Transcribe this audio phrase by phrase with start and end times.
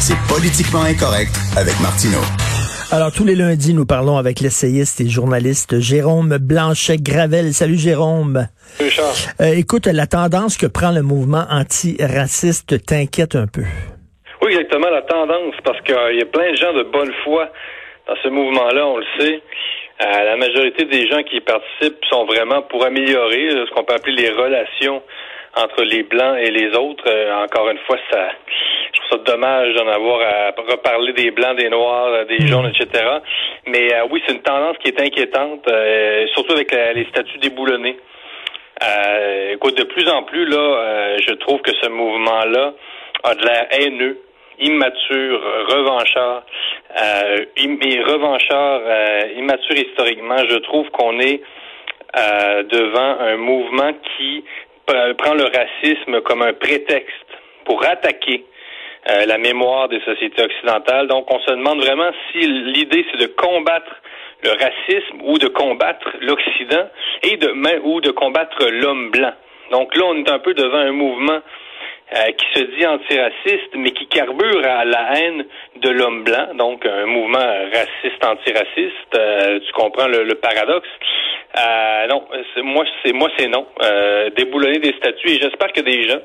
[0.00, 2.18] C'est politiquement incorrect avec Martineau.
[2.90, 7.54] Alors, tous les lundis, nous parlons avec l'essayiste et journaliste Jérôme Blanchet-Gravel.
[7.54, 8.48] Salut, Jérôme.
[8.78, 9.14] Salut, Charles.
[9.42, 13.62] Euh, écoute, la tendance que prend le mouvement antiraciste t'inquiète un peu.
[14.42, 17.48] Oui, exactement, la tendance, parce qu'il y a plein de gens de bonne foi
[18.08, 19.40] dans ce mouvement-là, on le sait.
[20.02, 23.84] Euh, la majorité des gens qui y participent sont vraiment pour améliorer euh, ce qu'on
[23.84, 25.02] peut appeler les relations
[25.54, 27.04] entre les blancs et les autres.
[27.06, 28.28] Euh, encore une fois, ça,
[28.92, 33.04] je trouve ça dommage d'en avoir à reparler des blancs, des noirs, des jaunes, etc.
[33.66, 35.68] Mais oui, c'est une tendance qui est inquiétante,
[36.32, 37.98] surtout avec les statuts déboulonnés.
[39.52, 42.72] écoute, de plus en plus, là, je trouve que ce mouvement-là
[43.24, 44.18] a de l'air haineux
[44.60, 46.42] immature, revanchard,
[47.00, 50.38] euh, revanchard, euh, immature historiquement.
[50.48, 51.40] Je trouve qu'on est
[52.16, 54.44] euh, devant un mouvement qui
[55.18, 57.30] prend le racisme comme un prétexte
[57.64, 58.44] pour attaquer
[59.08, 61.06] euh, la mémoire des sociétés occidentales.
[61.06, 63.94] Donc, on se demande vraiment si l'idée c'est de combattre
[64.42, 66.88] le racisme ou de combattre l'Occident
[67.22, 67.50] et de
[67.84, 69.32] ou de combattre l'homme blanc.
[69.70, 71.40] Donc là, on est un peu devant un mouvement
[72.12, 75.44] euh, qui se dit antiraciste, mais qui carbure à la haine
[75.76, 77.38] de l'homme blanc, donc un mouvement
[77.72, 79.14] raciste antiraciste.
[79.14, 80.88] Euh, tu comprends le, paradoxe
[81.58, 82.26] euh, Non,
[82.64, 83.66] moi c'est moi c'est non.
[84.36, 86.20] déboulonner des statuts et j'espère que des gens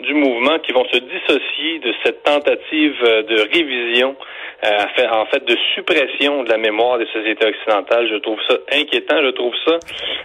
[0.00, 4.16] du mouvement qui vont se dissocier de cette tentative de révision
[4.64, 8.08] euh, en fait de suppression de la mémoire des sociétés occidentales.
[8.10, 9.78] Je trouve ça inquiétant, je trouve ça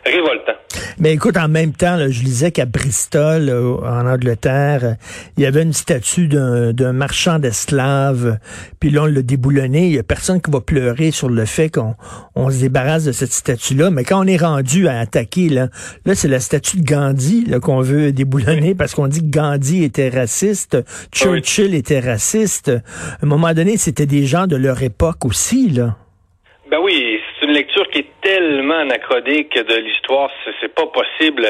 [0.05, 0.53] révoltant.
[0.97, 4.95] Mais écoute, en même temps, je lisais qu'à Bristol, en Angleterre,
[5.37, 8.37] il y avait une statue d'un marchand d'esclaves,
[8.79, 9.87] puis là, on l'a déboulonné.
[9.87, 11.95] Il y a personne qui va pleurer sur le fait qu'on
[12.35, 13.89] on se débarrasse de cette statue-là.
[13.89, 15.67] Mais quand on est rendu à attaquer, là,
[16.05, 20.09] là c'est la statue de Gandhi qu'on veut déboulonner parce qu'on dit que Gandhi était
[20.09, 20.77] raciste,
[21.11, 22.69] Churchill était raciste.
[22.69, 25.95] À un moment donné, c'était des gens de leur époque aussi, là.
[26.69, 26.98] Ben oui,
[27.49, 30.29] une lecture qui est tellement anachronique de l'histoire,
[30.61, 31.47] c'est pas possible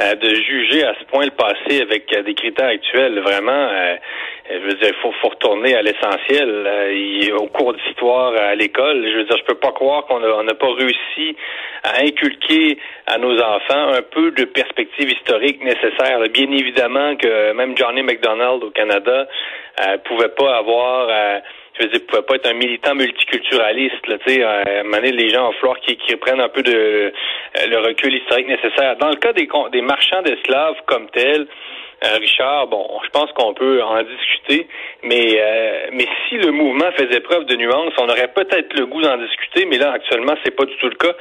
[0.00, 3.18] euh, de juger à ce point le passé avec euh, des critères actuels.
[3.20, 3.96] Vraiment, euh,
[4.50, 7.32] je veux dire, il faut, faut, retourner à l'essentiel.
[7.38, 10.74] au cours d'histoire à l'école, je veux dire, je peux pas croire qu'on n'a pas
[10.74, 11.36] réussi
[11.84, 16.20] à inculquer à nos enfants un peu de perspective historique nécessaire.
[16.34, 19.26] Bien évidemment que même Johnny McDonald au Canada
[20.04, 21.08] pouvait pas avoir
[21.78, 25.52] je veux dire, pouvait pas être un militant multiculturaliste, là, sais, à les gens en
[25.52, 27.10] flore qui, qui prennent un peu de euh,
[27.68, 28.96] le recul historique nécessaire.
[28.96, 31.46] Dans le cas des, des marchands d'esclaves comme tels, euh,
[32.02, 34.66] Richard, bon, je pense qu'on peut en discuter,
[35.02, 39.02] mais euh, mais si le mouvement faisait preuve de nuance, on aurait peut-être le goût
[39.02, 41.12] d'en discuter, mais là actuellement c'est pas du tout le cas.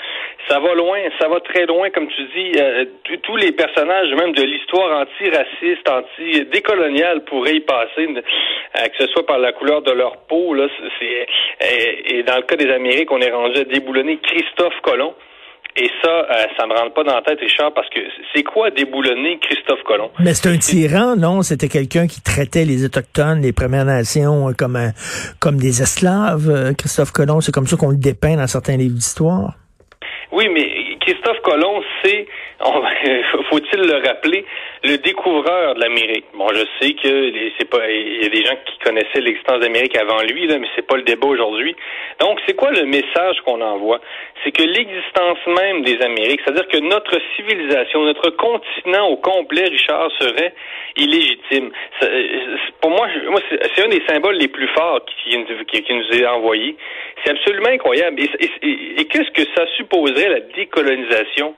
[0.47, 2.51] Ça va loin, ça va très loin, comme tu dis.
[2.57, 2.85] Euh,
[3.23, 9.37] tous les personnages, même de l'histoire anti-raciste, anti-décoloniale, pourraient y passer, que ce soit par
[9.37, 10.53] la couleur de leur peau.
[10.53, 10.67] Là,
[10.99, 11.27] c'est
[11.61, 15.13] et, dans le cas des Amériques, on est rendu à déboulonner Christophe Colomb.
[15.75, 17.99] Et ça, euh, ça me rentre pas dans la tête, Richard, parce que
[18.33, 20.11] c'est quoi déboulonner Christophe Colomb?
[20.19, 21.41] Mais c'est un tyran, non?
[21.41, 24.77] C'était quelqu'un qui traitait les Autochtones, les Premières Nations, euh, comme,
[25.39, 27.39] comme des esclaves, euh, Christophe Colomb.
[27.41, 29.53] C'est comme ça qu'on le dépeint dans certains livres d'histoire.
[30.31, 32.27] Oui, mais Christophe Colomb, c'est,
[33.49, 34.45] faut-il le rappeler,
[34.83, 36.25] le découvreur de l'Amérique.
[36.35, 39.97] Bon, je sais que c'est pas, il y a des gens qui connaissaient l'existence d'Amérique
[39.97, 41.75] avant lui, là, mais c'est pas le débat aujourd'hui.
[42.19, 44.01] Donc, c'est quoi le message qu'on envoie?
[44.43, 50.09] C'est que l'existence même des Amériques, c'est-à-dire que notre civilisation, notre continent au complet, Richard,
[50.19, 50.53] serait
[50.95, 51.71] illégitime.
[52.81, 53.07] pour moi,
[53.75, 56.75] c'est un des symboles les plus forts qui, nous est envoyé.
[57.23, 58.21] C'est absolument incroyable.
[58.21, 61.55] Et, qu'est-ce que ça supposerait la décolonisation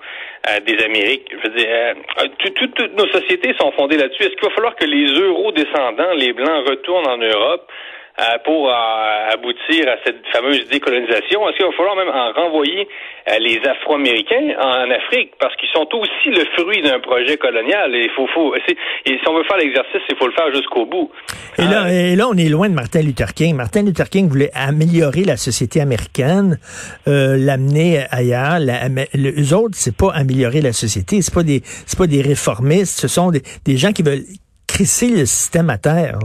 [0.49, 1.29] euh, des Amériques?
[1.31, 4.23] Je veux dire, euh, toutes nos sociétés sont fondées là-dessus.
[4.23, 8.00] Est-ce qu'il va falloir que les euro-descendants, les blancs, retournent en Europe euh,
[8.43, 11.47] pour euh, aboutir à cette fameuse décolonisation?
[11.47, 12.87] Est-ce qu'il va falloir même en renvoyer
[13.29, 15.33] euh, les Afro-Américains en Afrique?
[15.39, 17.95] Parce qu'ils sont aussi le fruit d'un projet colonial?
[17.95, 18.61] Et il faut, faut et
[19.05, 21.11] si on veut faire l'exercice, il faut le faire jusqu'au bout.
[21.57, 23.55] Et là, et là, on est loin de Martin Luther King.
[23.55, 26.57] Martin Luther King voulait améliorer la société américaine,
[27.05, 28.59] l'amener ailleurs.
[28.59, 32.99] La, eux autres, c'est pas améliorer la société, c'est pas des, c'est pas des réformistes,
[32.99, 34.23] ce sont des, des gens qui veulent
[34.67, 36.19] crisser le système à terre.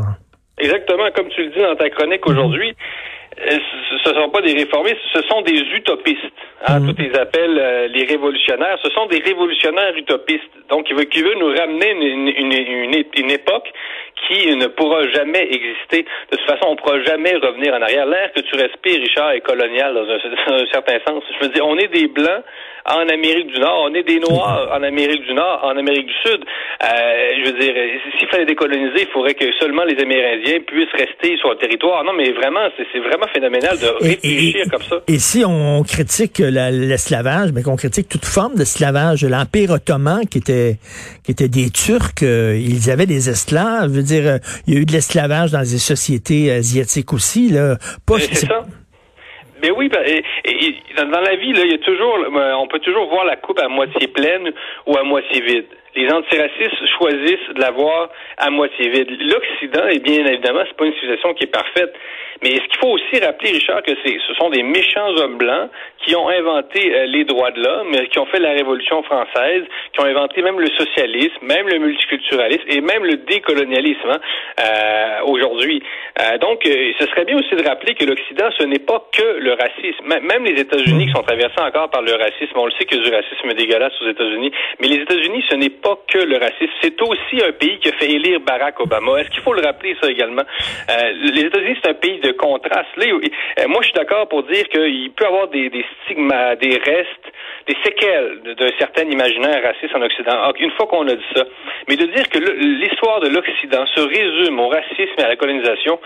[0.58, 2.32] Exactement, comme tu le dis dans ta chronique mhm.
[2.32, 2.74] aujourd'hui,
[3.38, 3.58] euh,
[4.02, 6.32] ce ne sont pas des réformistes, ce sont des utopistes.
[6.66, 6.94] Hein, mhm.
[6.94, 10.42] Tous les appels euh, les révolutionnaires, ce sont des révolutionnaires utopistes.
[10.70, 13.70] Donc, qui veut nous ramener une, une, une, une, époque
[14.26, 16.06] qui ne pourra jamais exister.
[16.32, 18.06] De toute façon, on ne pourra jamais revenir en arrière.
[18.06, 20.18] L'air que tu respires, Richard, est colonial dans un,
[20.56, 21.22] dans un certain sens.
[21.38, 22.42] Je veux dire, on est des Blancs
[22.88, 23.88] en Amérique du Nord.
[23.90, 26.40] On est des Noirs en Amérique du Nord, en Amérique du Sud.
[26.82, 26.86] Euh,
[27.38, 27.74] je veux dire,
[28.18, 32.04] s'il fallait décoloniser, il faudrait que seulement les Amérindiens puissent rester sur le territoire.
[32.04, 34.96] Non, mais vraiment, c'est vraiment phénoménal de réfléchir comme ça.
[35.08, 40.76] Et si on critique l'esclavage, mais qu'on critique toute forme d'esclavage, l'Empire ottoman qui était
[41.24, 43.90] qui était des Turcs, euh, ils avaient des esclaves.
[43.90, 47.48] Je veux dire, euh, il y a eu de l'esclavage dans les sociétés asiatiques aussi.
[47.50, 47.76] Là.
[48.06, 48.46] Pas, c'est.
[49.66, 53.34] Mais oui, ben, dans la vie, y a toujours, euh, on peut toujours voir la
[53.34, 54.52] coupe à moitié pleine
[54.86, 55.66] ou à moitié vide.
[55.96, 59.10] Les antiracistes choisissent de la voir à moitié vide.
[59.22, 61.94] L'Occident, et bien évidemment, c'est pas une civilisation qui est parfaite,
[62.42, 65.70] mais ce qu'il faut aussi rappeler, Richard, que ce sont des méchants hommes blancs
[66.04, 70.00] qui ont inventé euh, les droits de l'homme, qui ont fait la Révolution française, qui
[70.00, 74.20] ont inventé même le socialisme, même le multiculturalisme et même le décolonialisme hein,
[74.60, 75.82] euh, aujourd'hui.
[76.20, 79.52] Euh, donc, ce serait bien aussi de rappeler que l'Occident, ce n'est pas que le
[79.56, 80.06] racisme.
[80.06, 83.10] Même les États-Unis qui sont traversés encore par le racisme, on le sait que du
[83.10, 86.72] racisme dégueulasse aux États-Unis, mais les États-Unis, ce n'est pas que le racisme.
[86.82, 89.20] C'est aussi un pays qui a fait élire Barack Obama.
[89.20, 90.42] Est-ce qu'il faut le rappeler ça également?
[91.34, 92.90] Les États-Unis, c'est un pays de contraste.
[92.96, 93.06] Là,
[93.66, 97.26] moi, je suis d'accord pour dire qu'il peut y avoir des, des stigmas, des restes,
[97.68, 100.52] des séquelles d'un certain imaginaire raciste en Occident.
[100.58, 101.44] Une fois qu'on a dit ça,
[101.88, 105.98] mais de dire que l'histoire de l'Occident se résume au racisme et à la colonisation,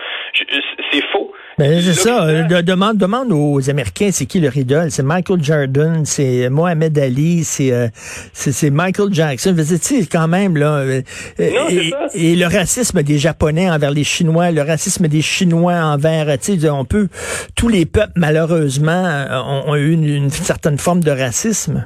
[0.91, 1.31] c'est faux.
[1.57, 2.25] Ben, c'est ça.
[2.27, 4.91] Euh, demande, demande aux Américains, c'est qui leur idole?
[4.91, 7.87] C'est Michael Jordan, c'est Mohamed Ali, c'est euh,
[8.33, 9.53] c'est Michael Jackson.
[9.55, 10.77] Vous sais, quand même, là.
[10.77, 11.01] Euh,
[11.39, 12.07] non, et, ça.
[12.13, 16.69] et le racisme des Japonais envers les Chinois, le racisme des Chinois envers, tu sais,
[16.69, 17.07] on peut,
[17.55, 19.25] tous les peuples, malheureusement,
[19.67, 21.85] ont, eu une certaine forme de racisme.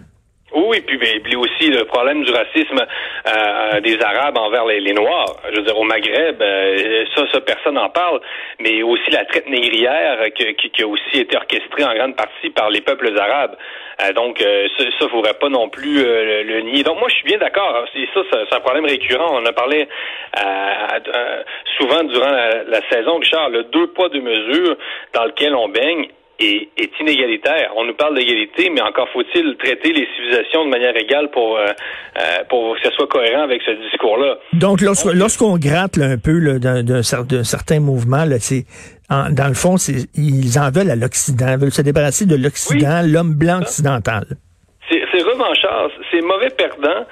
[0.66, 2.80] Oui, puis, ben, puis aussi le problème du racisme
[3.28, 5.36] euh, des Arabes envers les, Noirs.
[5.52, 8.20] Je veux dire, au Maghreb, euh, ça, ça, personne n'en parle,
[8.60, 12.82] mais aussi la traite négrière qui, a aussi été orchestrée en grande partie par les
[12.82, 13.56] peuples arabes.
[14.02, 16.84] Euh, donc, ça, ça faudrait pas non plus le, nier.
[16.84, 17.76] Donc, moi, je suis bien d'accord.
[17.76, 18.06] Hein.
[18.14, 19.40] Ça, c'est un problème récurrent.
[19.40, 19.88] On a parlé
[21.78, 24.78] souvent durant la, la saison, Richard, le deux poids, deux mesures
[25.14, 26.08] dans lequel on baigne
[26.40, 27.72] est, est, inégalitaire.
[27.76, 31.66] On nous parle d'égalité, mais encore faut-il traiter les civilisations de manière égale pour, euh,
[32.18, 34.38] euh pour que ce soit cohérent avec ce discours-là.
[34.54, 37.04] Donc, lorsqu'on gratte un peu d'un
[37.44, 38.66] certain mouvement, c'est
[39.10, 39.76] dans le fond,
[40.16, 44.26] ils en veulent à l'Occident, ils veulent se débarrasser de l'Occident, l'homme blanc occidental.
[44.90, 47.06] C'est revanchard, c'est mauvais perdant.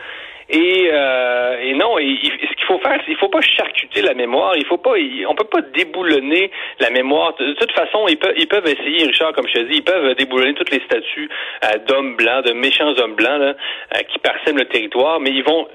[0.50, 4.54] Et, euh, et non, ce qu'il faut faire, c'est il faut pas charcuter la mémoire.
[4.57, 4.94] Il faut pas,
[5.28, 7.36] on peut pas déboulonner la mémoire.
[7.36, 10.16] De, toute façon, ils peuvent, ils peuvent essayer, Richard, comme je te dis, ils peuvent
[10.16, 11.30] déboulonner toutes les statues
[11.63, 13.56] euh, d'hommes blancs, de méchants hommes blancs là,
[13.95, 15.19] euh, qui parsèment le territoire.
[15.19, 15.68] Mais ils vont,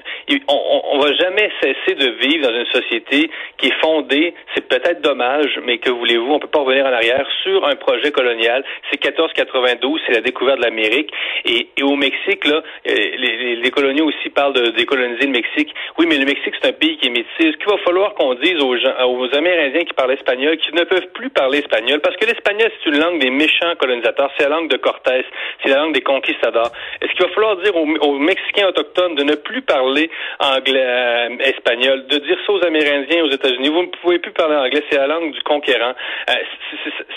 [0.48, 4.34] on, on, va jamais cesser de vivre dans une société qui est fondée.
[4.54, 8.10] C'est peut-être dommage, mais que voulez-vous, on peut pas revenir en arrière sur un projet
[8.10, 8.64] colonial.
[8.90, 11.10] C'est 1492, c'est la découverte de l'Amérique.
[11.44, 15.74] Et, et, au Mexique, là, euh, les, les coloniaux aussi parlent de décoloniser le Mexique.
[15.98, 17.56] Oui, mais le Mexique, c'est un pays qui est métis.
[17.56, 21.08] Qu'il va falloir qu'on dise aux gens, aux Amérindiens qui parlent espagnol, qui ne peuvent
[21.14, 24.70] plus parler espagnol, parce que l'espagnol, c'est une langue des méchants colonisateurs, c'est la langue
[24.70, 25.24] de Cortés,
[25.62, 26.70] c'est la langue des conquistadors.
[27.00, 30.10] Est-ce qu'il va falloir dire aux, Mexicains autochtones de ne plus parler
[30.40, 34.56] anglais, euh, espagnol, de dire ça aux Amérindiens aux États-Unis, vous ne pouvez plus parler
[34.56, 35.94] anglais, c'est la langue du conquérant.
[36.30, 36.34] Euh,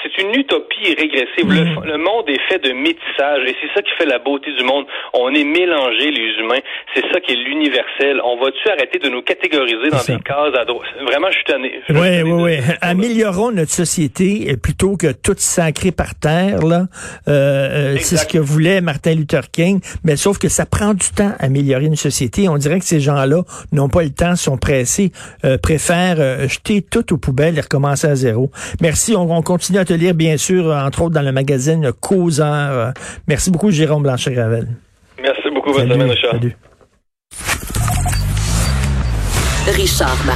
[0.04, 1.48] c'est une utopie régressive.
[1.48, 4.64] Le, le, monde est fait de métissage, et c'est ça qui fait la beauté du
[4.64, 4.86] monde.
[5.14, 6.62] On est mélangés, les humains.
[6.94, 8.22] C'est ça qui l'universel.
[8.24, 10.88] On va-tu arrêter de nous catégoriser dans des cases à droite?
[11.06, 11.72] Vraiment, je suis tanné.
[11.90, 12.58] Oui, oui, oui.
[12.82, 16.66] Améliorons notre société euh, plutôt que tout sacré par terre.
[16.66, 16.88] Là,
[17.28, 19.80] euh, euh c'est ce que voulait Martin Luther King.
[20.04, 22.50] Mais sauf que ça prend du temps à améliorer une société.
[22.50, 25.12] On dirait que ces gens-là n'ont pas le temps, sont pressés,
[25.46, 28.52] euh, préfèrent euh, jeter tout aux poubelles et recommencer à zéro.
[28.82, 29.16] Merci.
[29.16, 32.94] On, on, continue à te lire, bien sûr, entre autres dans le magazine Causeur.
[33.28, 34.68] Merci beaucoup, Jérôme Blanchet-Gravel.
[35.22, 35.74] Merci beaucoup.
[35.74, 36.32] Semaine, Richard.
[36.32, 36.56] Salut.
[39.68, 40.30] Richard Martin.